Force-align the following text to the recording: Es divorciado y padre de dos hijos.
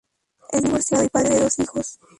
Es 0.49 0.63
divorciado 0.63 1.03
y 1.03 1.09
padre 1.09 1.35
de 1.35 1.41
dos 1.41 1.59
hijos. 1.59 1.99